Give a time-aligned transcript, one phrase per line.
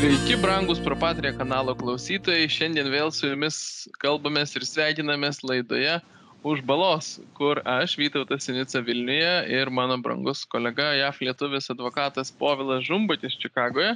[0.00, 2.46] Sveiki, brangus Propatria kanalo klausytojai.
[2.48, 3.56] Šiandien vėl su jumis
[4.00, 5.98] kalbamės ir sveikinamės laidoje
[6.40, 12.86] už balos, kur aš, Vytautas Sinica Vilniuje ir mano brangus kolega JAF lietuvis advokatas Povilas
[12.86, 13.90] Žumbatis Čikagoje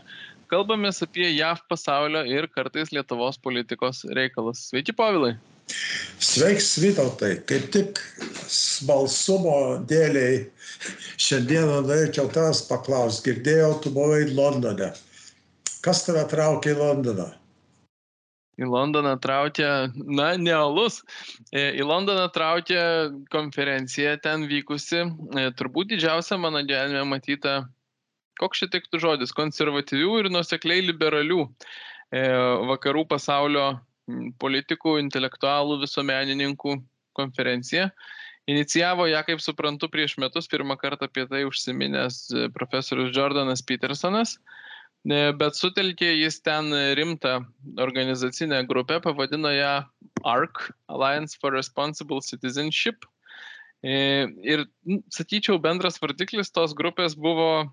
[0.53, 4.67] kalbamės apie JAF pasaulio ir kartais Lietuvos politikos reikalus.
[4.75, 5.33] Sveiki, Povilai.
[6.21, 7.39] Sveiks, Vytautai.
[7.49, 8.05] Kaip tik
[8.53, 9.57] smalsumo
[9.89, 10.45] dėliai
[11.17, 13.31] šiandieną norėčiau tavęs paklausti.
[13.31, 14.93] Girdėjau, tu buvai Londone.
[15.85, 17.27] Kas tave traukia į Londoną?
[18.55, 21.01] Į Londoną traukia, na, nealus.
[21.51, 22.85] E, į Londoną traukia
[23.35, 25.03] konferencija ten vykusi.
[25.05, 27.65] E, turbūt didžiausia mano gyvenime matyta,
[28.41, 32.23] koks čia tiktų žodis, konservatyvių ir nusekliai liberalių e,
[32.71, 33.73] vakarų pasaulio
[34.41, 36.79] politikų, intelektualų, visuomenininkų
[37.19, 37.91] konferencija.
[38.49, 44.39] Inicijavo ją, kaip suprantu, prieš metus pirmą kartą apie tai užsiminęs profesorius Jordanas Petersonas.
[45.05, 47.43] Bet sutelkė jis ten rimtą
[47.77, 49.83] organizacinę grupę, pavadino ją
[50.25, 53.05] ARC, Alliance for Responsible Citizenship.
[53.85, 54.65] Ir,
[55.13, 57.69] sakyčiau, bendras vardiklis tos grupės buvo,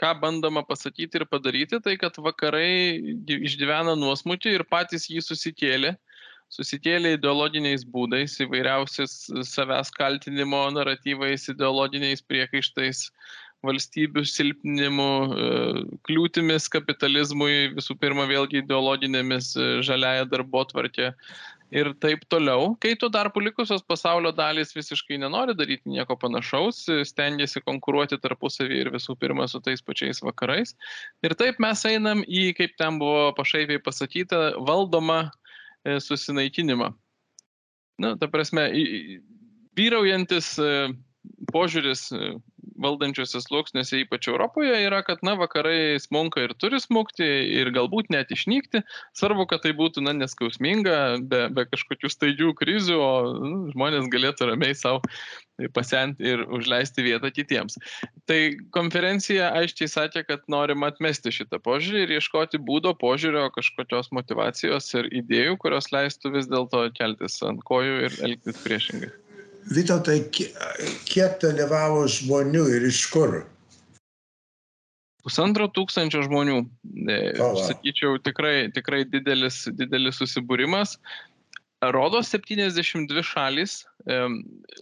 [0.00, 2.96] ką bandoma pasakyti ir padaryti, tai kad vakarai
[3.28, 5.98] išgyvena nuosmutį ir patys jį susikėlė.
[6.50, 9.12] Susikėlė ideologiniais būdais, įvairiausiais
[9.46, 13.04] savęs kaltinimo naratyvais, ideologiniais priekaištais,
[13.66, 15.46] valstybių silpninimu, e,
[16.08, 21.10] kliūtimis kapitalizmui, visų pirma vėlgi ideologinėmis e, žaliaja darbo tvarkė
[21.70, 22.72] ir taip toliau.
[22.82, 28.92] Kai tuo tarpu likusios pasaulio dalys visiškai nenori daryti nieko panašaus, stengiasi konkuruoti tarpusavį ir
[28.96, 30.74] visų pirma su tais pačiais vakarais.
[31.22, 36.90] Ir taip mes einam į, kaip ten buvo pašaipiai pasakyta, valdomą e, susinaikinimą.
[38.00, 38.64] Na, ta prasme,
[39.76, 40.54] vyraujantis
[41.52, 42.06] požiūris
[42.80, 47.26] valdančiuose sluoksniuose, ypač Europoje, yra, kad, na, vakarai smunka ir turi smukti
[47.60, 48.82] ir galbūt net išnykti.
[49.18, 50.96] Svarbu, kad tai būtų, na, neskausminga,
[51.30, 55.04] be, be kažkokių staigių krizių, o nu, žmonės galėtų ramiai savo
[55.76, 57.76] pasenti ir užleisti vietą kitiems.
[58.30, 58.40] Tai
[58.72, 65.10] konferencija aiškiai sakė, kad norim atmesti šitą požiūrį ir ieškoti būdo požiūrio, kažkokios motivacijos ir
[65.22, 69.12] idėjų, kurios leistų vis dėlto keltis ant kojų ir elgtis priešingai.
[69.68, 70.22] Vytautai,
[71.06, 73.42] kiek dalyvavo žmonių ir iš kur?
[75.20, 76.62] Pusantro tūkstančio žmonių.
[77.06, 80.96] E, o, sakyčiau, tikrai, tikrai didelis, didelis susibūrimas.
[81.92, 83.82] Rodo 72 šalis.
[84.04, 84.16] E,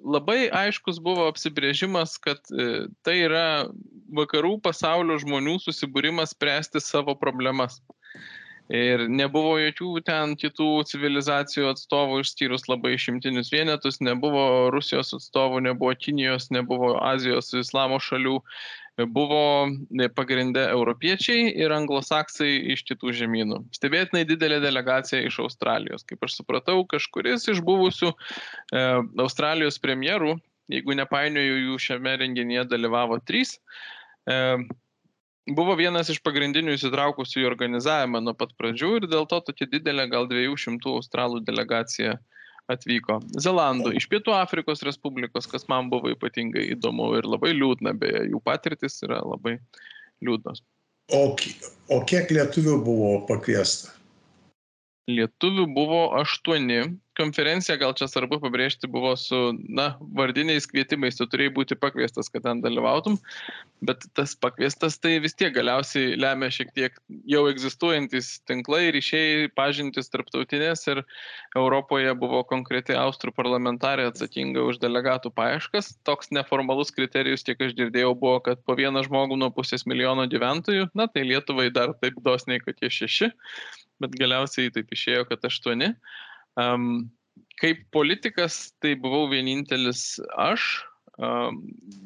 [0.03, 3.67] labai aiškus buvo apsibrėžimas, kad e, tai yra
[4.15, 7.83] vakarų pasaulio žmonių susibūrimas spręsti savo problemas.
[8.69, 15.95] Ir nebuvo jokių ten kitų civilizacijų atstovų, išskyrus labai išimtinius vienetus, nebuvo Rusijos atstovų, nebuvo
[15.97, 18.37] Kinijos, nebuvo Azijos, islamo šalių,
[19.09, 19.71] buvo
[20.15, 23.63] pagrindę europiečiai ir anglosaksai iš kitų žemynų.
[23.77, 26.05] Stebėtinai didelė delegacija iš Australijos.
[26.05, 28.83] Kaip aš supratau, kažkuris iš buvusių e,
[29.23, 30.35] Australijos premjerų,
[30.69, 33.57] jeigu nepainioju, jų šiame renginyje dalyvavo trys.
[34.29, 34.59] E,
[35.55, 40.09] buvo vienas iš pagrindinių įsitraukusių į organizavimą nuo pat pradžių ir dėl to tokia didelė
[40.13, 42.19] gal 200 australų delegacija
[42.69, 43.19] atvyko.
[43.41, 48.43] Zelandų, iš Pietų Afrikos Respublikos, kas man buvo ypatingai įdomu ir labai liūdna, beje, jų
[48.45, 49.57] patirtis yra labai
[50.25, 50.61] liūdnos.
[51.17, 51.23] O,
[51.95, 53.95] o kiek lietuvių buvo pakviesta?
[55.09, 56.83] Lietuvių buvo aštuoni,
[57.19, 62.45] konferencija, gal čia svarbu pabrėžti, buvo su, na, vardiniais kvietimais, tu turėjai būti pakviestas, kad
[62.45, 63.17] ten dalyvautum,
[63.89, 70.13] bet tas pakviestas tai vis tiek galiausiai lemia šiek tiek jau egzistuojantis tinklai, ryšiai, pažintis
[70.13, 71.03] tarptautinės ir
[71.57, 75.95] Europoje buvo konkreti austrų parlamentarė atsakinga už delegatų paieškas.
[76.07, 80.93] Toks neformalus kriterijus, kiek aš girdėjau, buvo, kad po vieną žmogų nuo pusės milijono gyventojų,
[80.95, 83.33] na, tai Lietuvai dar taip dosniai, kad jie šeši,
[84.03, 85.93] bet galiausiai taip išėjo, kad aštuoni.
[86.59, 87.09] Um,
[87.63, 90.65] kaip politikas tai buvau vienintelis aš,
[91.19, 91.59] um,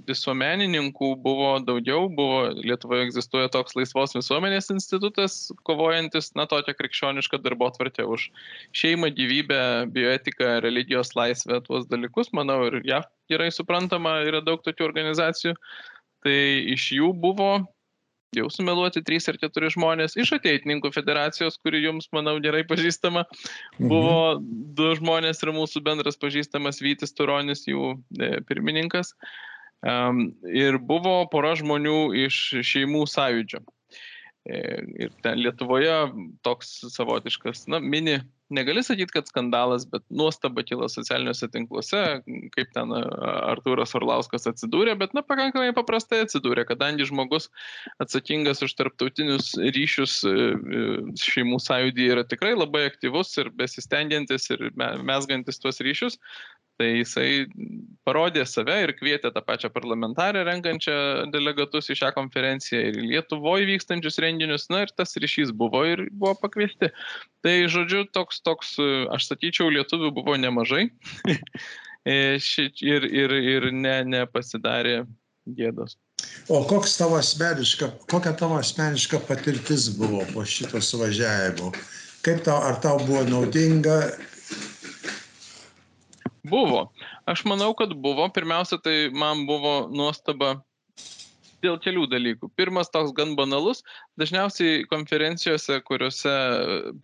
[0.08, 5.36] visuomenininkų buvo daugiau, buvo Lietuvoje egzistuoja toks laisvos visuomenės institutas,
[5.68, 8.28] kovojantis, na, tokią krikščionišką darbo tvarkę už
[8.76, 9.62] šeimą, gyvybę,
[9.92, 15.56] bioetiką, religijos laisvę, tuos dalykus, manau, ir JAV gerai suprantama, yra daug tokių organizacijų.
[16.22, 16.40] Tai
[16.70, 17.54] iš jų buvo
[18.36, 23.26] jau sumeluoti trys ar keturi žmonės iš ateitininkų federacijos, kuri jums, manau, gerai pažįstama.
[23.78, 23.88] Mhm.
[23.92, 24.18] Buvo
[24.78, 29.14] du žmonės ir mūsų bendras pažįstamas Vytis Turonis, jų e, pirmininkas.
[29.82, 33.64] Ir buvo pora žmonių iš šeimų sąjūdžio.
[34.46, 34.58] E,
[35.06, 35.96] ir ten Lietuvoje
[36.46, 38.20] toks savotiškas, na, mini
[38.54, 42.02] negali sakyti, kad skandalas, bet nuostaba kilo socialiniuose tinkluose,
[42.54, 47.48] kaip ten Artūras Orlauskas atsidūrė, bet, na, pakankamai paprastai atsidūrė, kadangi žmogus
[48.02, 50.86] atsakingas už tarptautinius ryšius e, e,
[51.22, 56.18] šeimų sąjūdį yra tikrai labai aktyvus ir besistengiantis ir mesgantis tuos ryšius,
[56.80, 57.28] tai jisai
[58.06, 60.96] parodė save ir kvietė tą pačią parlamentarę renkančią
[61.34, 66.34] delegatus į šią konferenciją ir Lietuvoje vykstančius renginius, na ir tas ryšys buvo ir buvo
[66.42, 66.90] pakviesti.
[67.44, 68.76] Tai žodžiu, toks, toks,
[69.14, 70.88] aš sakyčiau, lietuvių buvo nemažai
[72.06, 75.02] ir, ir, ir ne, nepasidarė
[75.58, 75.98] gėdos.
[76.52, 81.72] O koks tavo asmeniška, kokia tavo asmeniška patirtis buvo po šito suvažiavimo?
[82.22, 83.96] Kaip tau, ar tau buvo naudinga,
[86.42, 86.90] Buvo.
[87.30, 88.26] Aš manau, kad buvo.
[88.34, 90.56] Pirmiausia, tai man buvo nuostaba
[91.62, 92.50] dėl kelių dalykų.
[92.58, 93.84] Pirmas toks gan banalus,
[94.18, 96.32] dažniausiai konferencijose, kuriuose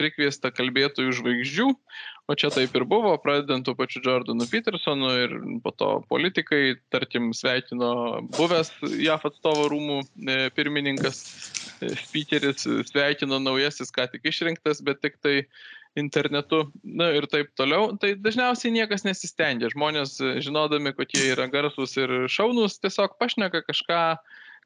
[0.01, 1.69] prikviesta kalbėtojų žvaigždžių,
[2.29, 5.35] o čia taip ir buvo, pradedant tuo pačiu Jordanu Petersonu ir
[5.65, 11.23] po to politikai, tarkim, sveikino buvęs JAF atstovo rūmų e, pirmininkas,
[11.81, 15.41] e, speakeris, sveikino naujasis, ką tik išrinktas, bet tik tai
[15.99, 19.73] internetu, na ir taip toliau, tai dažniausiai niekas nesistengia.
[19.73, 24.03] Žmonės, žinodami, kokie yra garsus ir šaunus, tiesiog pašneka kažką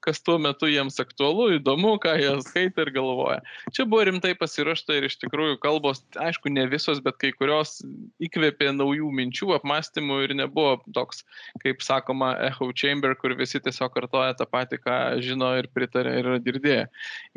[0.02, 3.40] kas tuo metu jiems aktualu, įdomu, ką jie skaito ir galvoja.
[3.74, 7.78] Čia buvo rimtai pasirašta ir iš tikrųjų kalbos, aišku, ne visos, bet kai kurios
[8.22, 11.22] įkvėpė naujų minčių, apmąstymų ir nebuvo toks,
[11.62, 16.32] kaip sakoma, echo chamber, kur visi tiesiog kartoja tą patį, ką žino ir pritarė ir
[16.32, 16.86] yra girdėję.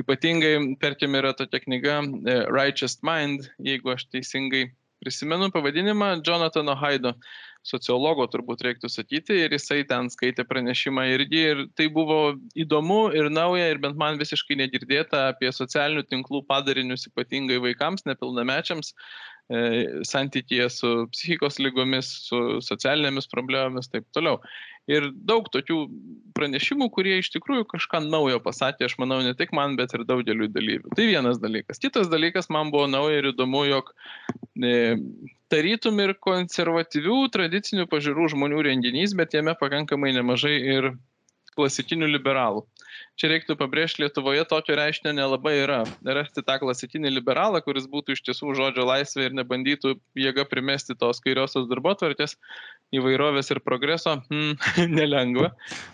[0.02, 4.68] Ypatingai, tarkim, yra tokia knyga e, Righteous Mind, jeigu aš teisingai
[5.04, 7.14] prisimenu pavadinimą, Jonathano Haido
[7.66, 13.32] sociologo turbūt reiktų sakyti, ir jisai ten skaitė pranešimą irgi, ir tai buvo įdomu ir
[13.34, 18.94] nauja, ir bent man visiškai negirdėta apie socialinių tinklų padarinius ypatingai vaikams, nepilnamečiams,
[19.50, 19.64] e,
[20.06, 24.38] santykėje su psichikos lygomis, su socialinėmis problemomis, taip toliau.
[24.86, 25.80] Ir daug tokių
[26.38, 30.46] pranešimų, kurie iš tikrųjų kažką naujo pasakė, aš manau, ne tik man, bet ir daugeliu
[30.54, 30.94] dalyvių.
[30.94, 31.82] Tai vienas dalykas.
[31.82, 33.90] Kitas dalykas man buvo nauja ir įdomu, jog
[35.52, 40.92] tarytum ir konservatyvių tradicinių pažiūrų žmonių renginys, bet jame pakankamai nemažai ir
[41.56, 42.66] klasikinių liberalų.
[43.16, 45.78] Čia reiktų pabrėžti, Lietuvoje tokio reiškinio nelabai yra.
[46.18, 51.24] Rasti tą klasikinį liberalą, kuris būtų iš tiesų žodžio laisvė ir nebandytų jėga primesti tos
[51.24, 52.36] kairiosios darbo tvarkės,
[52.92, 54.58] įvairovės ir progreso, hmm,
[54.98, 55.54] nelengva.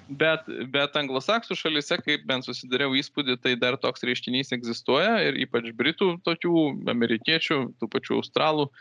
[0.09, 5.69] Bet, bet anglosaksų šalise, kaip bent susidariau įspūdį, tai dar toks reiškinys egzistuoja ir ypač
[5.77, 8.71] britų tokių, amerikiečių, tų pačių australų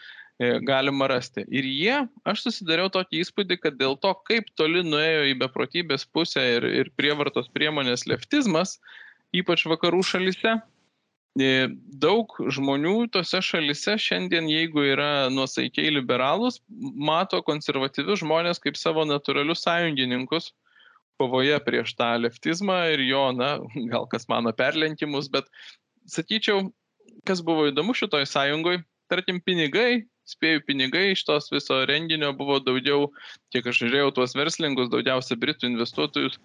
[0.41, 1.45] galima rasti.
[1.53, 6.45] Ir jie, aš susidariau tokį įspūdį, kad dėl to, kaip toli nuėjo į beprotybės pusę
[6.57, 8.79] ir, ir prievartos priemonės leftizmas,
[9.37, 10.55] ypač vakarų šalise,
[11.37, 11.69] e,
[12.01, 19.67] daug žmonių tose šalise šiandien, jeigu yra nuosaikiai liberalus, mato konservatyvius žmonės kaip savo natūralius
[19.67, 20.55] sąjungininkus
[21.21, 23.59] kovoje prieš tą leftizmą ir jo, na,
[23.93, 25.53] gal kas mano perlenkimus, bet
[26.09, 26.71] sakyčiau,
[27.29, 28.81] kas buvo įdomu šitoj sąjungoje,
[29.13, 33.11] tarkim, pinigai spėju pinigai iš tos viso renginio buvo daugiau,
[33.55, 36.41] kiek aš žiūrėjau tuos verslininkus, daugiausia britų investuotojus,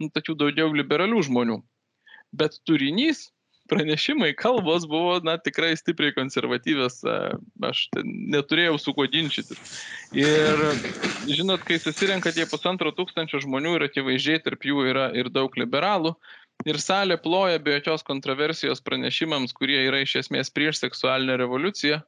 [0.00, 1.60] nu, tokių daugiau liberalių žmonių.
[2.36, 3.28] Bet turinys,
[3.70, 7.00] pranešimai, kalbos buvo, na, tikrai stipriai konservatyvės,
[7.66, 9.74] aš neturėjau su kuo ginčytis.
[10.16, 10.64] Ir,
[11.30, 16.16] žinot, kai susirenka tie pusantro tūkstančio žmonių ir akivaizdžiai tarp jų yra ir daug liberalų,
[16.68, 22.02] ir salė ploja be jokios kontroversijos pranešimams, kurie yra iš esmės prieš seksualinę revoliuciją,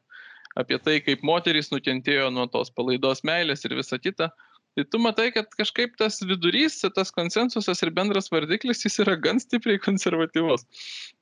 [0.59, 4.31] apie tai, kaip moterys nukentėjo nuo tos palaidos meilės ir visa kita.
[4.73, 9.41] Tai tu matai, kad kažkaip tas vidurys, tas konsensusas ir bendras vardiklis, jis yra gan
[9.41, 10.65] stipriai konservatyvus.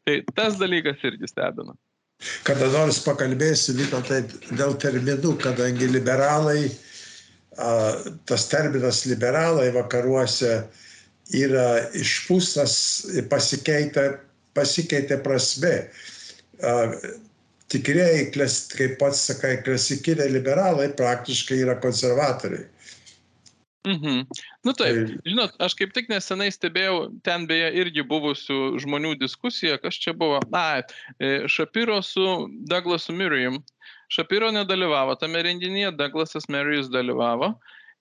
[0.06, 1.74] Tai tas dalykas irgi stebina.
[2.44, 4.20] Kada nors pakalbėsi, Vito, tai
[4.52, 6.68] dėl terminų, kadangi liberalai,
[8.28, 10.60] tas terminas liberalai vakaruose
[11.34, 12.74] yra išpūstas,
[13.32, 14.04] pasikeitė,
[14.54, 15.74] pasikeitė prasme
[17.70, 22.66] tikrieji, kaip pats sakai, klasikiniai liberalai praktiškai yra konservatoriai.
[23.86, 24.26] Mhm.
[24.64, 25.18] Nu taip, tai...
[25.24, 30.42] žinot, aš kaip tik nesenai stebėjau, ten beje irgi buvusių žmonių diskusiją, kas čia buvo.
[30.52, 30.82] Na,
[31.16, 32.26] e, Šapiro su
[32.68, 33.56] Douglasu Miriam.
[34.12, 37.54] Šapiro nedalyvavo tame renginyje, Douglasas Marijus dalyvavo.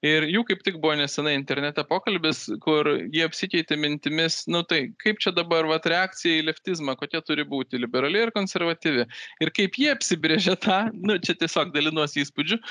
[0.06, 5.20] Ir jų kaip tik buvo nesenai internete pokalbis, kur jie apsikeitė mintimis, nu tai kaip
[5.20, 9.03] čia dabar vat, reakcija į leftizmą, kokia turi būti liberali ir konservatyvi.
[9.44, 12.62] Ir kaip jie apsibrėžė tą, nu čia tiesiog dalinuosi įspūdžiu.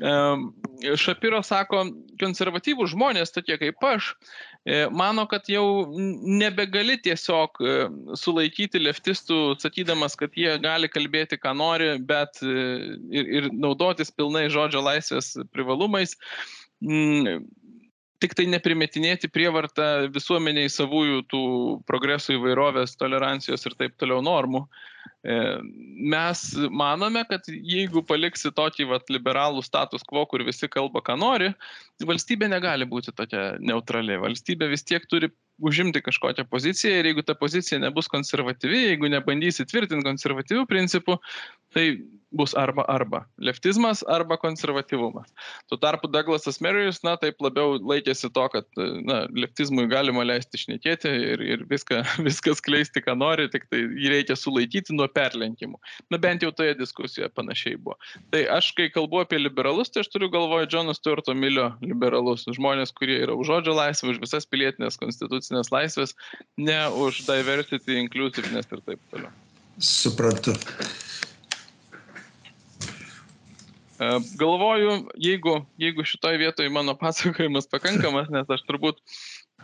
[0.00, 0.48] Um,
[0.96, 1.84] Šapiro sako,
[2.22, 4.14] konservatyvų žmonės, tokie kaip aš,
[4.64, 7.76] e, mano, kad jau nebegali tiesiog e,
[8.16, 14.80] sulaikyti leftistų, sakydamas, kad jie gali kalbėti, ką nori, bet ir, ir naudotis pilnai žodžio
[14.88, 16.16] laisvės privalumais
[16.82, 17.44] mm,
[18.22, 21.44] tik tai neprimetinėti prievartą visuomeniai savųjų tų
[21.88, 24.62] progresų įvairovės, tolerancijos ir taip toliau normų.
[25.22, 25.36] E,
[26.12, 31.50] mes manome, kad jeigu paliksi tokį vat, liberalų status quo, kur visi kalba, ką nori,
[32.06, 34.18] valstybė negali būti tokia neutrali.
[34.22, 39.66] Valstybė vis tiek turi užimti kažkokią poziciją ir jeigu ta pozicija nebus konservatyvi, jeigu nebandysi
[39.68, 41.18] tvirtinti konservatyvių principų,
[41.74, 41.86] tai
[42.36, 43.22] bus arba arba.
[43.38, 45.30] Leftizmas arba konservatyvumas.
[45.70, 48.68] Tuo tarpu Douglasas Merrijus, na, taip labiau laikėsi to, kad,
[49.06, 54.14] na, leftizmui galima leisti šnekėti ir, ir viską, viskas kleisti, ką nori, tik tai jį
[54.16, 55.80] reikia sulaikyti nuo perlenkimų.
[56.12, 57.98] Na, bent jau toje diskusijoje panašiai buvo.
[58.34, 62.94] Tai aš, kai kalbu apie liberalus, tai aš turiu galvoje Džono Stuarto Milio liberalus, žmonės,
[62.96, 66.14] kurie yra už žodžio laisvę, už visas pilietinės konstitucinės institucinės laisvės,
[66.56, 69.30] ne už diversity, inclusiveness ir taip toliau.
[69.78, 70.54] Suprantu.
[74.00, 79.02] E, galvoju, jeigu, jeigu šitoje vietoje mano pasakojimas pakankamas, nes aš turbūt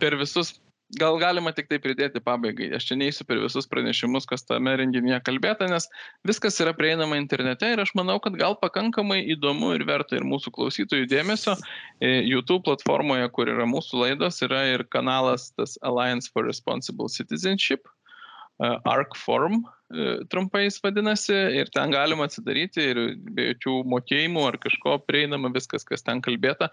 [0.01, 0.57] per visus
[0.97, 2.71] gal galima tik tai pridėti pabaigai.
[2.77, 5.89] Aš čia neįsiu per visus pranešimus, kas tame renginyje kalbėta, nes
[6.27, 10.55] viskas yra prieinama internete ir aš manau, kad gal pakankamai įdomu ir verta ir mūsų
[10.57, 11.59] klausytojų dėmesio.
[12.01, 17.85] E, YouTube platformoje, kur yra mūsų laidos, yra ir kanalas tas Alliance for Responsible Citizenship,
[17.85, 19.67] e, ARC Forum
[20.29, 23.01] trumpai jis vadinasi, ir ten galima atsidaryti ir
[23.33, 26.69] be jokių mokėjimų ar kažko prieinama viskas, kas ten kalbėta,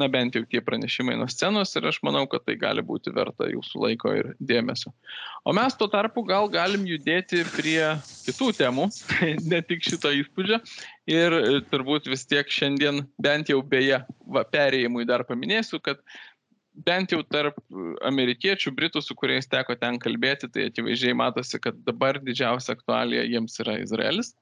[0.00, 3.50] na bent jau tie pranešimai nuo scenos ir aš manau, kad tai gali būti verta
[3.50, 4.94] jūsų laiko ir dėmesio.
[5.44, 7.80] O mes tuo tarpu gal galim judėti prie
[8.24, 8.88] kitų temų,
[9.52, 10.62] ne tik šito įspūdžio
[11.10, 16.00] ir e, turbūt vis tiek šiandien bent jau beje, va, perėjimui dar paminėsiu, kad
[16.74, 17.58] bent jau tarp
[18.06, 23.58] amerikiečių, britų, su kuriais teko ten kalbėti, tai akivaizdžiai matosi, kad dabar didžiausia aktualija jiems
[23.62, 24.34] yra Izraelis.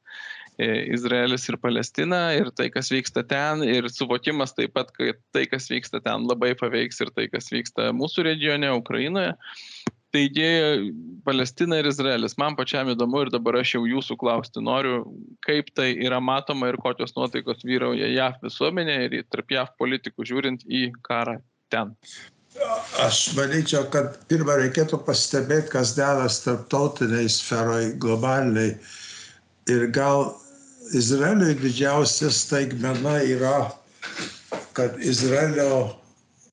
[0.61, 5.47] E, Izraelis ir Palestina ir tai, kas vyksta ten ir suvokimas taip pat, kad tai,
[5.49, 9.35] kas vyksta ten labai paveiks ir tai, kas vyksta mūsų regione, Ukrainoje.
[10.13, 10.93] Taigi,
[11.25, 15.07] Palestina ir Izraelis, man pačiam įdomu ir dabar aš jau jūsų klausti noriu,
[15.47, 20.69] kaip tai yra matoma ir kokios nuotaikos vyrauja JAV visuomenė ir tarp JAV politikų žiūrint
[20.69, 21.39] į karą
[21.73, 21.97] ten?
[23.01, 28.75] Aš manyčiau, kad pirmą reikėtų pastebėti, kas dedas tarptautiniai sferoj, globaliai.
[29.73, 30.29] Ir gal
[30.93, 33.71] Izraeliui didžiausia staigmena yra,
[34.77, 35.97] kad Izraelio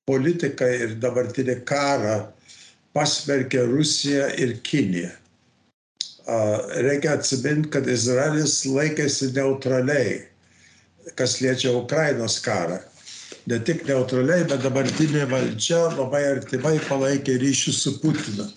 [0.07, 2.19] politika ir dabartinį karą
[2.95, 5.11] pasmerkė Rusiją ir Kiniją.
[6.85, 10.21] Reikia atsiminti, kad Izraelis laikėsi neutraliai,
[11.19, 12.79] kas liečia Ukrainos karą
[13.48, 18.48] ne tik neutraliai, bet dabartinė valdžia labai artimai palaikė ryšių su Putinu.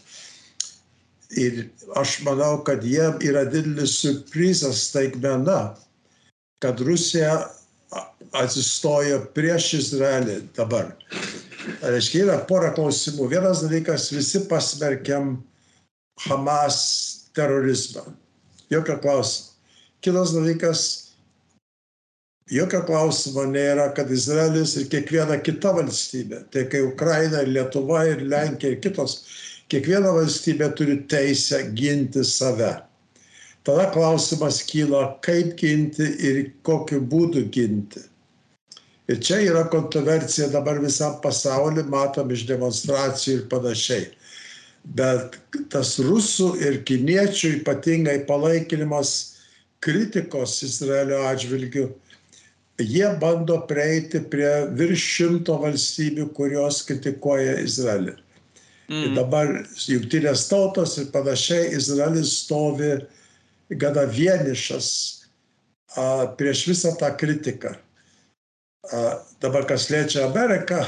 [1.39, 1.63] Ir
[1.97, 5.75] aš manau, kad jiem yra didelis surprizas staigmena,
[6.61, 7.39] kad Rusija
[8.37, 10.93] atsistojo prieš Izraelį dabar.
[11.83, 13.29] Reiškia, yra pora klausimų.
[13.31, 15.37] Vienas dalykas, visi pasmerkiam
[16.27, 16.79] Hamas
[17.37, 18.05] terorizmą.
[18.73, 19.53] Jokio klausimo.
[20.03, 21.02] Kitas dalykas,
[22.53, 28.25] jokio klausimo nėra, kad Izraelis ir kiekviena kita valstybė, tai kai Ukraina ir Lietuva ir
[28.29, 29.23] Lenkija ir kitos,
[29.73, 32.75] kiekviena valstybė turi teisę ginti save.
[33.65, 38.03] Tada klausimas kyla, kaip ginti ir kokiu būdu ginti.
[39.11, 44.07] Ir čia yra kontroversija dabar visam pasauliu, matom iš demonstracijų ir panašiai.
[44.99, 45.39] Bet
[45.71, 49.13] tas rusų ir kiniečių ypatingai palaikinimas
[49.83, 51.89] kritikos Izraelio atžvilgių
[52.85, 58.17] jie bando prieiti prie virš šimto valstybių, kurios kritikuoja Izraelį.
[58.91, 59.03] Mm.
[59.07, 59.53] Ir dabar
[59.89, 62.93] jungtinės tautos ir panašiai Izraelis stovi
[63.81, 64.89] gana vienišas
[65.97, 67.75] a, prieš visą tą kritiką.
[68.93, 69.03] A,
[69.41, 70.83] dabar kas liečia Ameriką,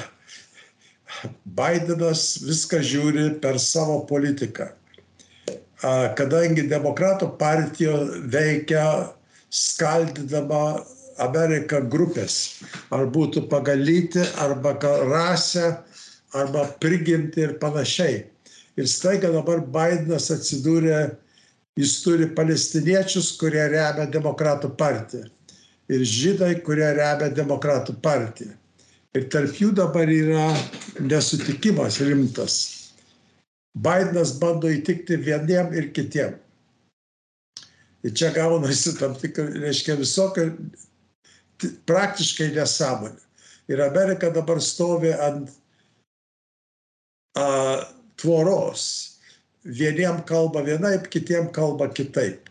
[1.44, 4.72] Bidenas viską žiūri per savo politiką.
[5.84, 7.94] A, kadangi demokratų partija
[8.32, 8.84] veikia
[9.54, 10.82] skaldydama
[11.22, 15.76] Amerika grupės, ar būtų pagal lytį, arba rasę,
[16.34, 18.24] arba prigimti ir panašiai.
[18.76, 21.14] Ir staiga dabar Bidenas atsidūrė,
[21.78, 25.28] jis turi palestiniečius, kurie remia demokratų partiją.
[25.92, 28.54] Ir žydai, kurie remia demokratų partiją.
[29.14, 30.48] Ir tarp jų dabar yra
[30.98, 32.56] nesutikimas rimtas.
[33.74, 36.34] Bidenas bando įtikti vieniem ir kitiem.
[38.04, 40.50] Ir čia gaunasi tam tikrai, reiškia, visokio
[41.88, 43.20] praktiškai nesąmonė.
[43.72, 45.52] Ir Amerika dabar stovi ant
[47.36, 47.46] a,
[48.20, 48.84] tvoros.
[49.64, 52.50] Vieniem kalba vienaip, kitiem kalba kitaip.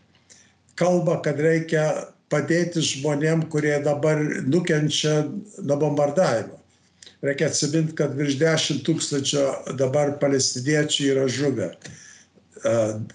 [0.74, 1.84] Kalba, kad reikia
[2.32, 4.18] padėti žmonėm, kurie dabar
[4.48, 5.22] nukenčia
[5.62, 6.58] nuo bombardavimo.
[7.24, 9.44] Reikia atsiminti, kad virš 10 tūkstančio
[9.78, 11.70] dabar palestiniečių yra žuvę.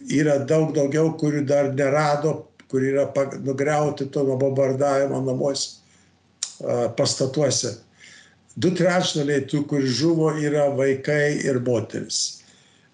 [0.10, 3.06] Yra daug daugiau, kurių dar nerado, kur yra
[3.44, 5.79] nugriauti to nuo bombardavimo namuose,
[6.98, 7.76] pastatuose.
[8.60, 12.40] Du trečdaliai tų, kur žuvo, yra vaikai ir moteris.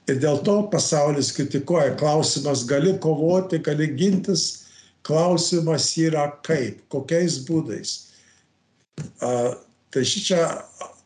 [0.05, 1.95] Ir dėl to pasaulis kritikuoja.
[1.97, 4.65] Klausimas, gali kovoti, gali gintis,
[5.05, 7.95] klausimas yra kaip, kokiais būdais.
[9.25, 9.55] A,
[9.89, 10.43] tai šičia,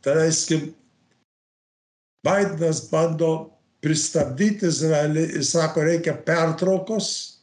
[0.04, 0.60] tai reiškia,
[2.28, 3.32] Bidenas bando
[3.84, 7.39] pristabdyti Izraelį ir sako, reikia pertraukos,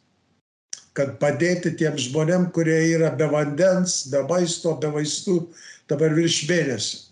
[0.96, 5.40] kad padėti tiem žmonėm, kurie yra be vandens, be maisto, be vaistų,
[5.90, 7.02] dabar virš mėnesio.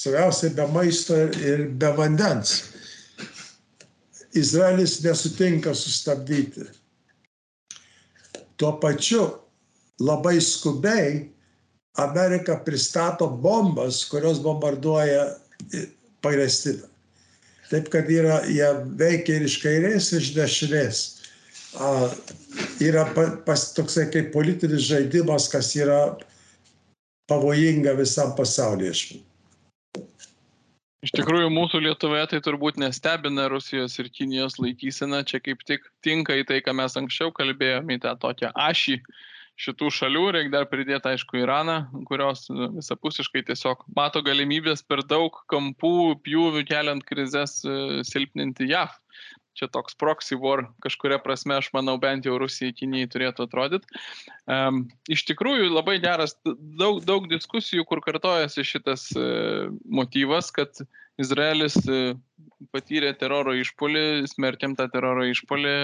[0.00, 2.54] Svarbiausia, be maisto ir be vandens.
[4.36, 6.68] Izraelis nesutinka sustabdyti.
[8.56, 9.26] Tuo pačiu
[10.00, 11.28] labai skubiai
[12.00, 15.34] Amerika pristato bombas, kurios bombarduoja
[16.22, 16.86] Palestiną.
[17.70, 18.66] Taip kad yra, jie
[18.98, 21.02] veikia ir iš kairės, ir iš dešinės.
[22.80, 23.04] Yra
[23.44, 26.16] pas, toksai kaip politinis žaidimas, kas yra
[27.28, 29.20] pavojinga visam pasaulyje.
[31.00, 36.36] Iš tikrųjų, mūsų Lietuvoje tai turbūt nestebina Rusijos ir Kinijos laikysena, čia kaip tik tinka
[36.36, 38.98] į tai, ką mes anksčiau kalbėjome, į tą tokią ašį
[39.60, 46.20] šitų šalių, reikia dar pridėti, aišku, Iraną, kurios visapusiškai tiesiog mato galimybės per daug kampų,
[46.24, 47.60] pjūvių keliant krizės
[48.08, 48.94] silpninti JAV.
[49.60, 54.00] Čia toks proxy war kažkuria prasme, aš manau, bent jau Rusijai, Kinijai turėtų atrodyti.
[54.48, 56.32] Um, iš tikrųjų, labai geras,
[56.80, 60.80] daug, daug diskusijų, kur kartojasi šitas uh, motyvas, kad
[61.20, 62.16] Izraelis uh,
[62.72, 65.76] patyrė teroro išpolį, smerkiam tą teroro išpolį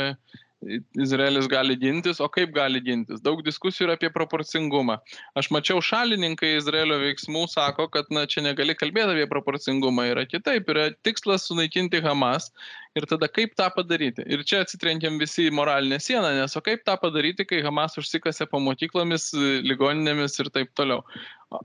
[0.97, 3.21] Izraelis gali gintis, o kaip gali gintis?
[3.25, 4.97] Daug diskusijų yra apie proporcingumą.
[5.37, 10.71] Aš mačiau šalininkai Izraelio veiksmų sako, kad na, čia negali kalbėti apie proporcingumą, yra kitaip,
[10.73, 12.49] yra tikslas sunaikinti Hamas
[12.97, 14.25] ir tada kaip tą padaryti.
[14.33, 18.49] Ir čia atsitrenkiam visi į moralinę sieną, nes o kaip tą padaryti, kai Hamas užsikasė
[18.51, 19.35] po mokyklomis,
[19.69, 21.05] ligoninėmis ir taip toliau.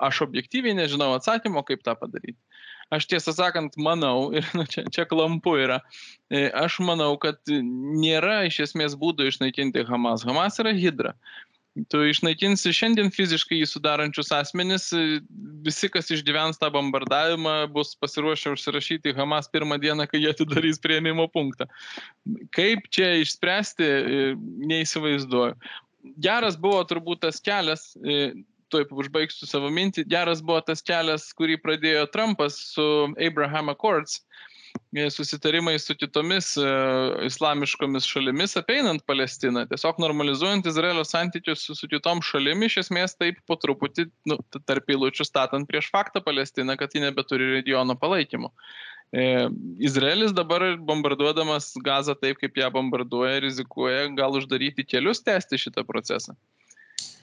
[0.04, 2.38] Aš objektyviai nežinau atsakymo, kaip tą padaryti
[2.92, 5.80] aš tiesą sakant manau, ir nu, čia, čia klampu yra,
[6.32, 10.28] e, aš manau, kad nėra iš esmės būdų išnaikinti Hamas.
[10.28, 11.16] Hamas yra hidra.
[11.88, 15.22] Tu išnaikinsi šiandien fiziškai jį sudarančius asmenis, e,
[15.64, 21.30] visi, kas išgyvens tą bombardavimą, bus pasiruošę užsirašyti Hamas pirmą dieną, kai jie atidarys prieimimo
[21.32, 21.70] punktą.
[22.58, 24.28] Kaip čia išspręsti, e,
[24.68, 25.56] neįsivaizduoju.
[26.20, 27.92] Geras buvo turbūt tas kelias,
[28.72, 32.86] tuoj užbaigsiu savo mintį, geras buvo tas kelias, kurį pradėjo Trumpas su
[33.22, 34.22] Abraham Accords,
[34.96, 41.90] e, susitarimai su kitomis uh, islamiškomis šalimis apeinant Palestiną, tiesiog normalizuojant Izraelio santykius su, su
[41.92, 46.96] kitom šalim, iš esmės taip po truputį nu, tarp eilučių statant prieš faktą Palestiną, kad
[46.96, 48.54] ji nebeturi regiono palaikymo.
[49.12, 49.50] E,
[49.84, 56.38] Izraelis dabar bombarduodamas gazą taip, kaip ją bombarduoja, rizikuoja gal uždaryti kelius tęsti šitą procesą.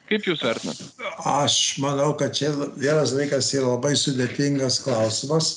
[0.09, 0.87] Kaip Jūs vertinate?
[1.29, 5.51] Aš manau, kad čia vienas dalykas yra labai sudėtingas klausimas.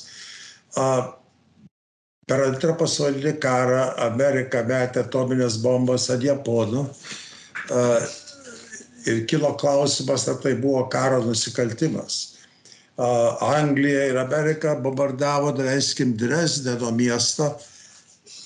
[2.32, 6.86] Per antrą pasaulinį karą Amerika metė atominės bombas ant Japonų.
[9.08, 12.20] Ir kilo klausimas, ar tai buvo karo nusikaltimas.
[13.42, 17.54] Anglija ir Amerika bombardavo, daleiskim, Dresdeno miestą,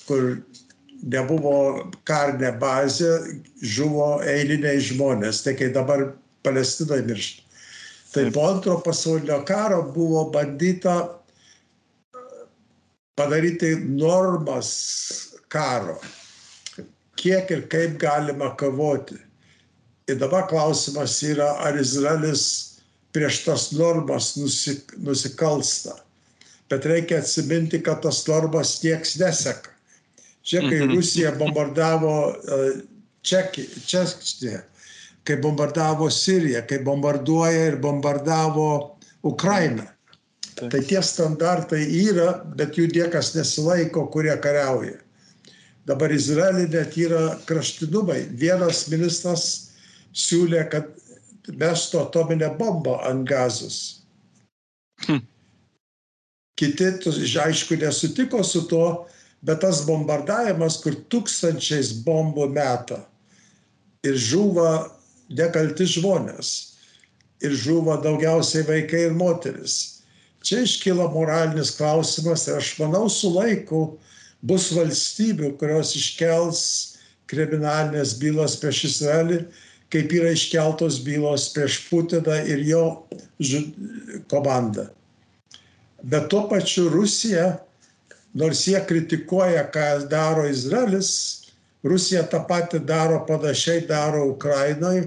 [0.06, 0.38] kur
[1.06, 3.12] nebuvo karinė bazė,
[3.62, 6.10] žuvo eiliniai žmonės, tai kai dabar
[6.46, 7.42] Palestinoje miršta.
[8.16, 10.96] Tai po antro pasaulinio karo buvo bandyta
[13.20, 14.70] padaryti normas
[15.52, 15.98] karo,
[17.20, 19.20] kiek ir kaip galima kovoti.
[20.08, 22.46] Ir dabar klausimas yra, ar Izraelis
[23.16, 25.98] prieš tas normas nusik, nusikalsta.
[26.70, 29.75] Bet reikia atsiminti, kad tas normas nieks neseka.
[30.46, 30.94] Čia, kai mhm.
[30.96, 32.72] Rusija bombardavo e,
[33.26, 34.60] Čekiją,
[35.26, 38.70] kai bombardavo Siriją, kai bombarduoja ir bombardavo
[39.26, 39.88] Ukrainą.
[40.56, 45.02] Tai tie standartai yra, bet jų niekas nesilaiko, kurie kariauja.
[45.86, 48.22] Dabar Izraelį net yra kraštinumai.
[48.40, 49.44] Vienas ministras
[50.16, 50.88] siūlė, kad
[51.60, 54.06] mestų atominę bombą ant gazos.
[55.06, 55.26] Hm.
[56.56, 56.88] Kiti,
[57.44, 58.88] aišku, nesutiko su tuo,
[59.46, 63.02] bet tas bombardavimas, kur tūkstančiais bombų meta
[64.06, 64.88] ir žuva
[65.34, 66.54] nekalti žmonės,
[67.46, 70.02] ir žuva daugiausiai vaikai ir moteris.
[70.46, 73.98] Čia iškyla moralinis klausimas ir aš manau su laiku
[74.46, 76.62] bus valstybių, kurios iškels
[77.30, 79.40] kriminalinės bylos prieš Izraelį,
[79.94, 82.84] kaip yra iškeltos bylos prieš Putiną ir jo
[84.30, 84.90] komandą.
[86.06, 87.56] Bet tuo pačiu Rusija,
[88.36, 91.12] nors jie kritikuoja, ką daro Izraelis,
[91.86, 95.06] Rusija tą patį daro, panašiai daro Ukrainoje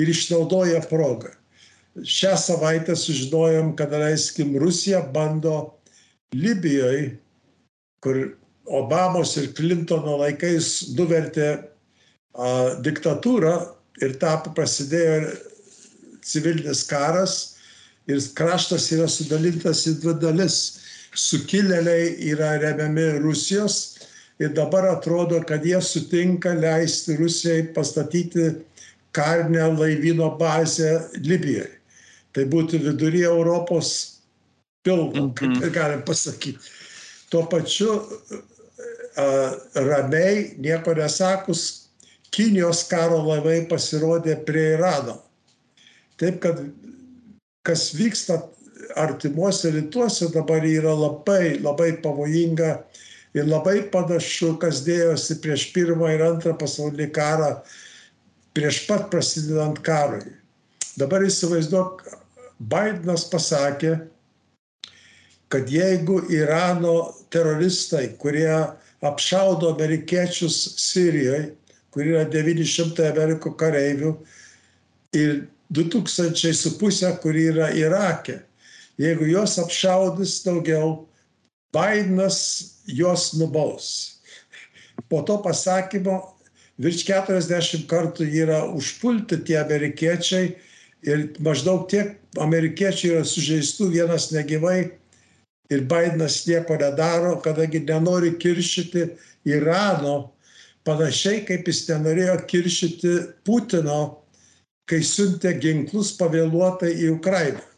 [0.00, 1.30] ir išnaudoja progą.
[1.94, 5.76] Šią savaitę sužinojom, kad, leiskim, Rusija bando
[6.34, 7.18] Libijoje,
[8.02, 8.24] kur
[8.64, 12.46] Obamos ir Clintono laikais nuvertė a,
[12.80, 13.52] diktatūrą
[14.02, 15.34] ir tapo prasidėjo
[16.24, 17.34] civilinis karas
[18.08, 20.56] ir kraštas yra sudalintas į dvi dalis.
[21.14, 23.76] Sukilėliai yra remiami Rusijos
[24.42, 28.50] ir dabar atrodo, kad jie sutinka leisti Rusijai pastatyti
[29.14, 31.70] karinę laivyno bazę Libijoje.
[32.34, 33.90] Tai būtų vidury Europos
[34.82, 36.58] pilno, kaip ir galim pasakyti.
[37.30, 38.00] Tuo pačiu
[39.74, 41.84] ramiai, nieko nesakus,
[42.34, 45.20] Kinijos karo laivai pasirodė prie Irano.
[46.18, 46.58] Taip kad
[47.62, 48.40] kas vyksta
[48.96, 52.70] artimuose rytuose dabar yra labai, labai pavojinga
[53.34, 57.50] ir labai panašu, kas dėjosi prieš pirmą ir antrą pasaulinį karą,
[58.54, 60.34] prieš pat prasidedant karui.
[60.98, 62.04] Dabar įsivaizduok,
[62.64, 63.96] Bidenas pasakė,
[65.50, 68.54] kad jeigu Irano teroristai, kurie
[69.04, 71.50] apšaudo amerikiečius Sirijoje,
[71.94, 74.14] kur yra 900 Amerikų kareivių
[75.18, 75.34] ir
[75.74, 78.40] 2000 su pusė, kur yra Irake,
[78.98, 81.08] jeigu juos apšaudys daugiau,
[81.74, 84.20] Bidenas juos nubaus.
[85.10, 86.20] Po to pasakymo
[86.78, 90.52] virš 40 kartų yra užpulti tie amerikiečiai
[91.02, 94.78] ir maždaug tiek amerikiečių yra sužeistų, vienas negyvai
[95.74, 99.08] ir Bidenas nieko nedaro, kadangi nenori kiršyti
[99.50, 100.30] Irano,
[100.86, 104.22] panašiai kaip jis nenorėjo kiršyti Putino,
[104.86, 107.73] kai siuntė ginklus pavėluotai į Ukrainą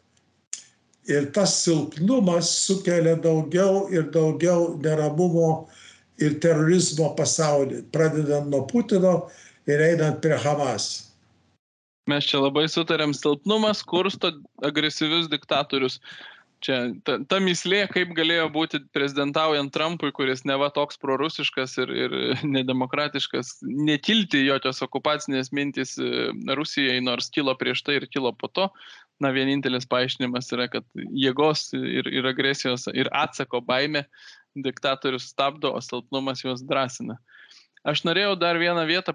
[1.10, 5.66] ir tas silpnumas sukelia daugiau ir daugiau neramumo
[6.18, 9.26] ir terorizmo pasaulyje, pradedant nuo Putino
[9.68, 11.06] ir einant prie Hamas.
[12.06, 14.30] Mes čia labai sutarėm, silpnumas kursto
[14.64, 15.98] agresyvius diktatorius.
[16.64, 22.14] Čia ta, ta mislė, kaip galėjo būti prezidentaujant Trumpui, kuris neva toks prorusiškas ir, ir
[22.56, 28.70] nedemokratiškas, netilti jokios okupacinės mintys e, Rusijai, nors kilo prieš tai ir kilo po to,
[29.22, 34.06] na, vienintelis paaiškinimas yra, kad jėgos ir, ir agresijos ir atsako baime
[34.56, 37.18] diktatorius stabdo, o silpnumas juos drąsina.
[37.86, 39.14] Aš norėjau dar vieną vietą,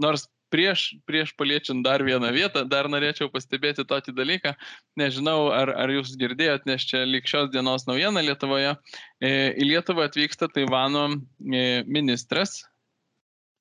[0.00, 4.54] nors prieš, prieš paliečiant dar vieną vietą, dar norėčiau pastebėti tokį dalyką.
[5.00, 8.76] Nežinau, ar, ar jūs girdėjot, nes čia lyg šios dienos naujiena Lietuvoje.
[9.20, 12.62] E, į Lietuvą atvyksta Taivano e, ministras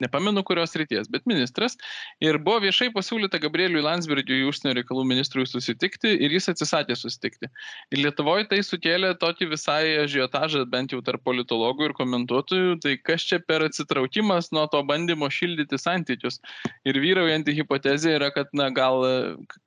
[0.03, 1.77] nepamenu kurios ryties, bet ministras.
[2.23, 7.49] Ir buvo viešai pasiūlyta Gabrieliui Landsbergiui, užsienio reikalų ministrui, susitikti ir jis atsisakė susitikti.
[7.95, 13.27] Ir Lietuvoje tai sukėlė tokį visai žiotažą, bent jau tarp politologų ir komentuotojų, tai kas
[13.27, 16.41] čia per atsitraukimas nuo to bandymo šildyti santykius.
[16.87, 19.05] Ir vyraujanti hipotezė yra, kad, na, gal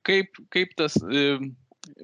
[0.07, 1.39] kaip, kaip tas e,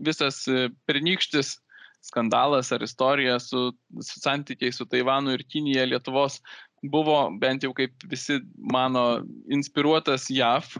[0.01, 1.59] visas e, pernykštis
[2.05, 6.39] skandalas ar istorija su, su santykiai su Taivanu ir Kinija Lietuvos
[6.83, 10.75] buvo bent jau kaip visi mano inspiruotas JAV,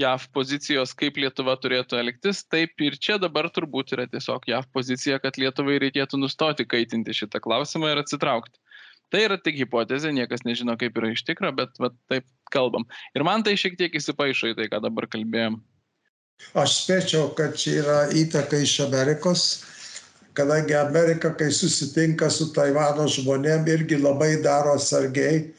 [0.00, 5.18] JAV pozicijos, kaip Lietuva turėtų elgtis, taip ir čia dabar turbūt yra tiesiog JAV pozicija,
[5.22, 8.56] kad Lietuvai reikėtų nustoti kaitinti šitą klausimą ir atsitraukti.
[9.10, 12.86] Tai yra tik hipotezė, niekas nežino, kaip yra iš tikrųjų, bet va, taip kalbam.
[13.18, 15.58] Ir man tai šiek tiek įsipaišo į tai, ką dabar kalbėjom.
[16.60, 19.48] Aš spėčiau, kad čia yra įtaka iš Amerikos,
[20.34, 25.50] kadangi Amerika, kai susitinka su Taivano žmonėm, irgi labai daro sargiai,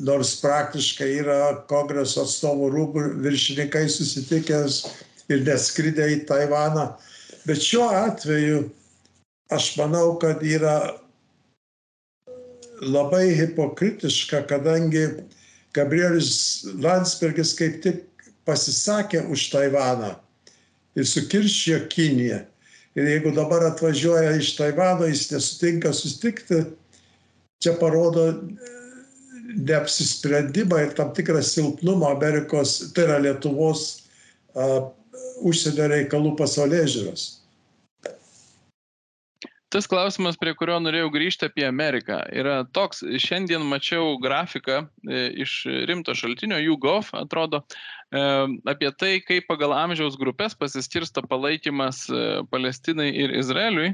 [0.00, 4.82] nors praktiškai yra kongreso atstovų rūmų viršininkai susitikęs
[5.30, 6.86] ir neskridę į Taivaną.
[7.46, 8.64] Bet šiuo atveju
[9.52, 10.78] aš manau, kad yra
[12.80, 15.06] labai hipokritiška, kadangi
[15.76, 18.06] Gabrielis Landsbergis kaip tik
[18.48, 20.14] pasisakė už Taivaną
[20.96, 22.40] ir sukirščio Kiniją.
[23.00, 26.58] Ir jeigu dabar atvažiuoja iš Taivano, jis nesutinka sustikti,
[27.62, 28.34] čia parodo e,
[29.56, 33.86] neapsisprendimą ir tam tikrą silpnumą Amerikos, tai yra Lietuvos
[34.52, 34.90] uh,
[35.48, 37.28] užsienio reikalų pasaulyje žiūros.
[39.70, 45.60] Tas klausimas, prie kurio norėjau grįžti apie Ameriką, yra toks, šiandien mačiau grafiką e, iš
[45.86, 47.62] rimto šaltinio, YouGov, atrodo,
[48.10, 52.08] apie tai, kaip pagal amžiaus grupės pasiskirsto palaikymas
[52.50, 53.92] Palestinai ir Izraeliui,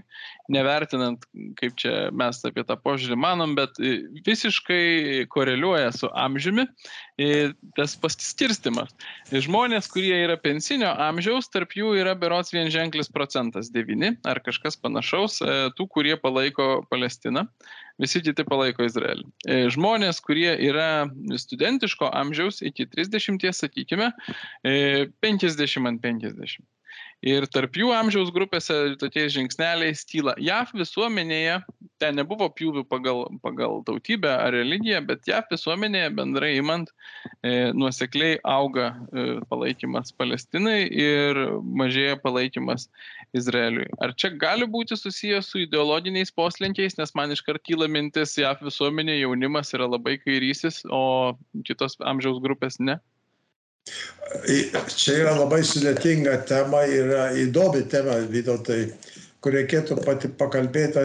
[0.53, 1.27] nevertinant,
[1.61, 3.77] kaip čia mes apie tą požiūrį manom, bet
[4.25, 6.65] visiškai koreliuoja su amžiumi
[7.77, 8.95] tas pasiskirstimas.
[9.33, 15.43] Žmonės, kurie yra pensinio amžiaus, tarp jų yra berots vienženklis procentas- 9 ar kažkas panašaus,
[15.77, 17.49] tų, kurie palaiko Palestiną
[18.03, 19.27] visi kiti palaiko Izraelį.
[19.49, 21.07] E, žmonės, kurie yra
[21.41, 24.11] studentiško amžiaus iki 30, sakykime,
[24.65, 26.65] 50 e, ant 50.
[27.25, 30.35] Ir tarp jų amžiaus grupėse tokiais žingsneliais kyla.
[30.43, 31.55] JAV visuomenėje,
[32.03, 36.93] ten nebuvo pjūvių pagal, pagal tautybę ar religiją, bet JAV visuomenėje bendrai imant
[37.41, 42.91] e, nuosekliai auga e, palaikymas Palestinai ir mažėja palaikymas
[43.37, 43.89] Izraeliui.
[44.05, 49.23] Ar čia gali būti susijęs su ideologiniais poslinkiais, nes man iškart kyla mintis, JAV visuomenė
[49.23, 51.33] jaunimas yra labai kairysis, o
[51.65, 53.01] kitos amžiaus grupės ne?
[53.87, 57.13] Čia yra labai sudėtinga tema ir
[57.45, 58.81] įdomi tema, Vydotai,
[59.41, 61.05] kur reikėtų pati pakalbėti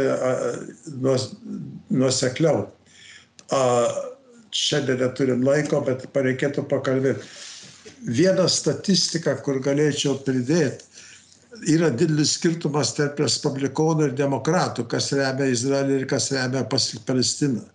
[1.94, 2.66] nuosekliau.
[4.52, 7.28] Šiandien neturim laiko, bet reikėtų pakalbėti.
[8.10, 10.88] Viena statistika, kur galėčiau pridėti,
[11.70, 17.68] yra didelis skirtumas tarp respublikonų ir demokratų, kas remia Izraelį ir kas remia Palestiną.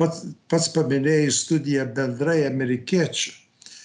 [0.00, 3.41] Pats, pats paminėjai studiją bendrai amerikiečių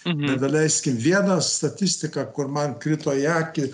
[0.07, 0.25] Mhm.
[0.31, 3.65] Nedaleiskim vieną statistiką, kur man krito į akį,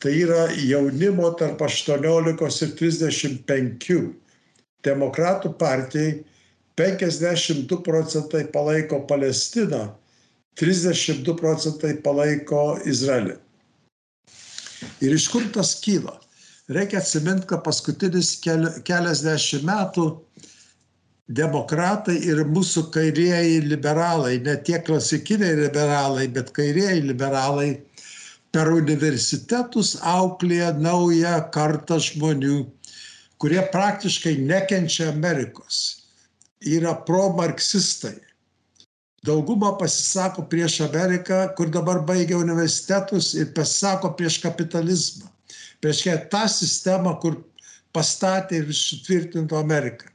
[0.00, 4.00] tai yra jaunimo tarp 18 ir 35.
[4.84, 6.24] Demokratų partijai
[6.80, 9.90] 52 procentai palaiko Palestiną,
[10.60, 13.36] 32 procentai palaiko Izraelį.
[15.04, 16.16] Ir iš kur tas kyla?
[16.70, 20.06] Reikia atsiminti, kad paskutinis keliasdešimt metų
[21.30, 27.70] demokratai ir mūsų kairieji liberalai, ne tie klasikiniai liberalai, bet kairieji liberalai
[28.50, 32.64] per universitetus auklėja naują kartą žmonių,
[33.38, 36.00] kurie praktiškai nekenčia Amerikos.
[36.66, 38.18] Yra pro-marksistai.
[39.24, 45.28] Dauguma pasisako prieš Ameriką, kur dabar baigia universitetus ir pasisako prieš kapitalizmą.
[45.80, 47.38] Prieš tą sistemą, kur
[47.94, 50.08] pastatė ir sutvirtinto Ameriką.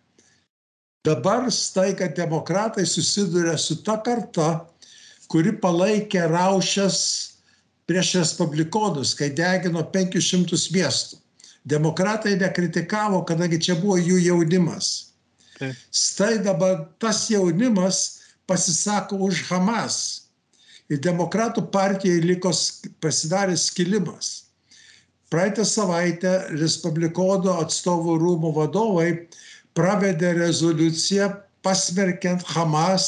[1.05, 4.65] Dabar staiga demokratai susiduria su ta karta,
[5.29, 6.97] kuri palaikė raušės
[7.85, 11.19] prieš respublikonus, kai degino 500 miestų.
[11.65, 15.11] Demokratai nekritikavo, kadangi čia buvo jų jaunimas.
[15.93, 18.01] Stai dabar tas jaunimas
[18.49, 20.25] pasisako už Hamas.
[20.89, 22.51] Ir demokratų partijai liko
[23.01, 24.45] pasidarė skilimas.
[25.33, 29.09] Praeitą savaitę Respublikonų atstovų rūmų vadovai
[29.75, 31.29] pravedė rezoliuciją
[31.65, 33.07] pasmerkiant Hamas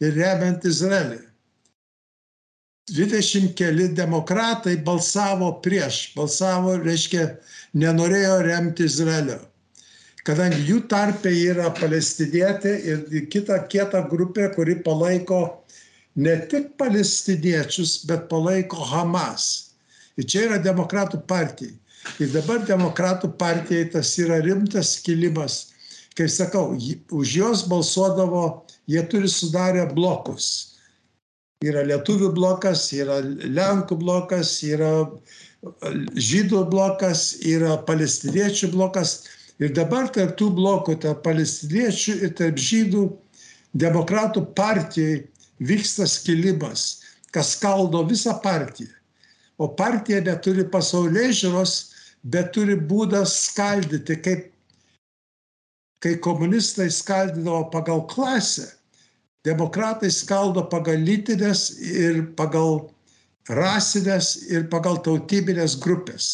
[0.00, 1.20] ir remiant Izraelį.
[2.86, 7.26] 20 keli demokratai balsavo prieš, balsavo, reiškia,
[7.74, 9.40] nenorėjo remti Izraelio.
[10.26, 15.40] Kadangi jų tarpe yra palestinietė ir kita kieta grupė, kuri palaiko
[16.14, 19.74] ne tik palestiniečius, bet palaiko Hamas.
[20.16, 21.74] Ir čia yra demokratų partija.
[22.22, 25.75] Ir dabar demokratų partijai tas yra rimtas kilimas
[26.16, 26.72] kai sakau,
[27.12, 30.76] už juos balsuodavo, jie turi sudarę blokus.
[31.64, 35.06] Yra lietuvių blokas, yra lenkų blokas, yra
[36.16, 39.22] žydų blokas, yra palestiniečių blokas.
[39.60, 43.06] Ir dabar tarp tų blokų, tarp palestiniečių ir tarp žydų
[43.76, 45.24] demokratų partijai
[45.64, 47.00] vyksta skilimas,
[47.32, 48.92] kas skaldo visą partiją.
[49.56, 51.76] O partija neturi pasaulyje žiūros,
[52.28, 54.50] bet turi būdą skaldyti, kaip
[56.06, 58.68] kai komunistai skaldydavo pagal klasę,
[59.46, 62.84] demokratai skaldo pagal lytinės ir pagal
[63.50, 66.28] rasinės ir pagal tautybinės grupės.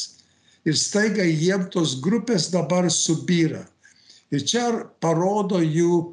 [0.69, 3.65] Ir staiga jiem tos grupės dabar subyra.
[4.33, 4.69] Ir čia
[5.01, 6.13] parodo jų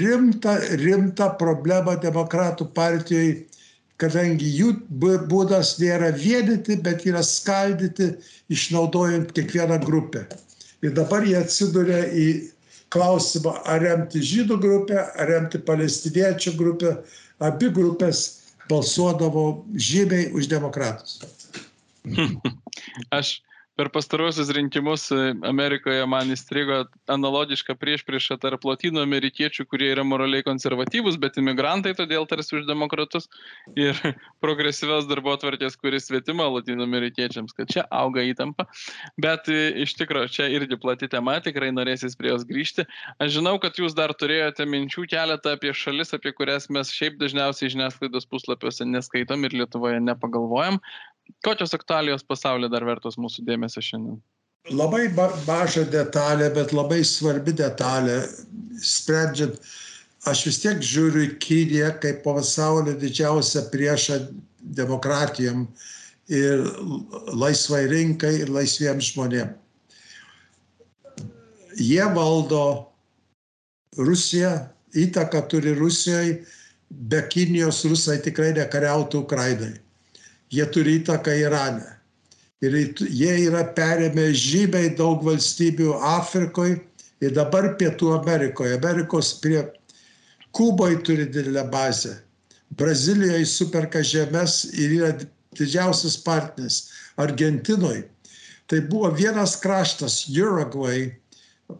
[0.00, 3.30] rimtą, rimtą problemą demokratų partijai,
[4.00, 4.74] kadangi jų
[5.28, 8.14] būdas nėra vienyti, bet yra skaldyti,
[8.48, 10.24] išnaudojant kiekvieną grupę.
[10.84, 12.26] Ir dabar jie atsiduria į
[12.90, 16.94] klausimą, ar remti žydų grupę, ar remti palestiniečių grupę.
[17.40, 18.40] Abi grupės
[18.70, 21.20] balsuodavo žymiai už demokratus.
[23.10, 23.40] Aš
[23.80, 30.04] per pastarosius rinkimus e, Amerikoje man įstrigo analogiška prieš priešą tarp latino amerikiečių, kurie yra
[30.04, 33.30] moraliai konservatyvūs, bet imigrantai todėl tarsi už demokratus
[33.80, 33.96] ir
[34.44, 38.66] progresyvios darbo atvarkės, kuris svetima latino amerikiečiams, kad čia auga įtampa.
[39.16, 42.84] Bet e, iš tikrųjų, čia irgi plati tema, tikrai norėsis prie jos grįžti.
[43.16, 47.72] Aš žinau, kad jūs dar turėjote minčių keletą apie šalis, apie kurias mes šiaip dažniausiai
[47.72, 50.82] žiniasklaidos puslapiuose neskaitom ir Lietuvoje nepagalvojam.
[51.44, 54.18] Kokios aktualijos pasaulyje dar vertos mūsų dėmesio šiandien?
[54.70, 55.06] Labai
[55.46, 58.20] maža detalė, bet labai svarbi detalė.
[58.84, 59.56] Sprendžiant,
[60.28, 64.20] aš vis tiek žiūriu į Kiniją kaip pasaulio didžiausią priešą
[64.76, 65.66] demokratijom
[66.30, 66.62] ir
[67.32, 69.56] laisvai rinkai ir laisviems žmonėms.
[71.80, 72.64] Jie valdo
[73.96, 74.50] Rusiją,
[74.94, 76.40] įtaką turi Rusijai,
[76.90, 79.78] be Kinijos rusai tikrai nekariautų Ukrainai
[80.50, 81.96] jie turi įtaką Irane.
[82.60, 86.80] Ir jie yra perėmę žymiai daug valstybių Afrikoje
[87.24, 88.76] ir dabar Pietų Amerikoje.
[88.76, 89.62] Amerikos prie
[90.52, 92.18] Kuboje turi didelę bazę.
[92.76, 95.10] Brazilijoje superka žemės ir yra
[95.56, 96.90] didžiausias partneris.
[97.16, 98.08] Argentinoje.
[98.66, 101.10] Tai buvo vienas kraštas, Uruguay,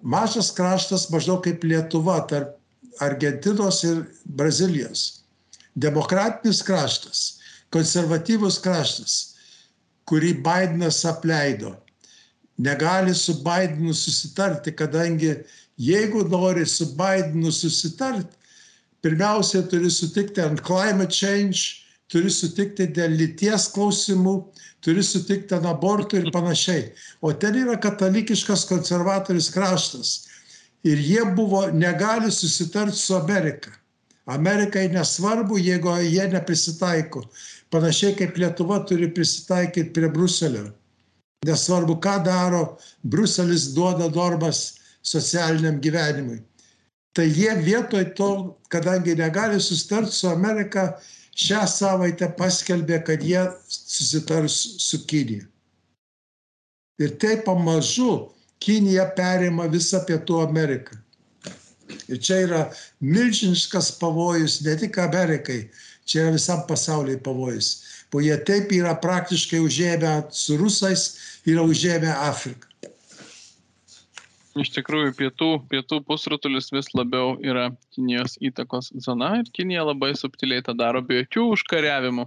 [0.03, 2.57] mažas kraštas maždaug kaip Lietuva tarp
[3.01, 5.23] Argentinos ir Brazilijos.
[5.75, 7.40] Demokratinis kraštas
[7.75, 9.17] konservatyvus kraštas,
[10.11, 11.77] kurį Bidenas apleido.
[12.61, 15.37] Negali su Bidenu susitarti, kadangi
[15.81, 18.37] jeigu nori su Bidenu susitarti,
[19.03, 24.35] pirmiausia turi sutikti ant climate change, turi sutikti dėl lyties klausimų,
[24.85, 26.91] turi sutikti ant abortų ir panašiai.
[27.23, 30.17] O ten yra katalikiškas konservatorius kraštas.
[30.85, 33.71] Ir jie buvo, negali susitarti su Amerika.
[34.31, 37.25] Amerikai nesvarbu, jeigu jie neprisitaiko.
[37.71, 40.71] Panašiai kaip Lietuva turi prisitaikyti prie Bruselio.
[41.47, 46.43] Nesvarbu, ką daro, Bruselis duoda normas socialiniam gyvenimui.
[47.17, 48.31] Tai jie vietoj to,
[48.69, 51.01] kadangi negali susitarti su Amerika,
[51.35, 55.47] šią savaitę paskelbė, kad jie susitars su Kinija.
[57.01, 58.31] Ir taip pamažu
[58.61, 60.99] Kinija perima visą Pietų Ameriką.
[62.11, 62.61] Ir čia yra
[63.01, 65.71] milžiniškas pavojus ne tik Amerikai,
[66.11, 67.71] čia yra visam pasauliai pavojus.
[68.11, 71.07] Po jie taip yra praktiškai užėmę su rusais,
[71.47, 72.67] yra užėmę Afriką.
[74.59, 80.65] Iš tikrųjų, pietų, pietų pusrutulis vis labiau yra Kinijos įtakos zona ir Kinija labai subtiliai
[80.67, 82.27] tą daro be jokių užkariavimų.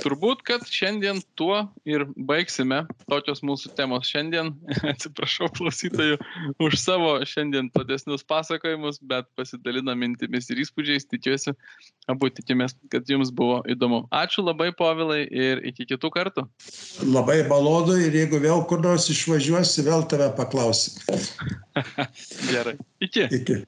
[0.00, 2.82] Turbūt, kad šiandien tuo ir baigsime.
[3.10, 4.54] Tokios mūsų temos šiandien.
[4.92, 6.16] Atsiprašau klausytojų
[6.64, 11.08] už savo šiandien platesnius pasakojimus, bet pasidalina mintimis ir įspūdžiais.
[11.12, 11.52] Tikiuosi,
[12.08, 14.06] abu tikimės, kad jums buvo įdomu.
[14.16, 16.46] Ačiū labai, povilai, ir iki kitų kartų.
[17.04, 21.04] Labai malonu ir jeigu vėl kur nors išvažiuosi, vėl tave paklausim.
[22.52, 22.78] Gerai.
[23.04, 23.28] Iki.
[23.42, 23.60] Iki.